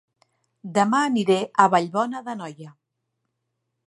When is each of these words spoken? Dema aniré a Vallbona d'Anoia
Dema 0.77 1.01
aniré 1.09 1.37
a 1.45 1.67
Vallbona 1.73 2.21
d'Anoia 2.31 2.73